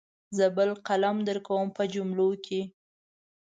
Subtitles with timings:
[0.37, 2.61] زه بل قلم درکوم په جملو کې.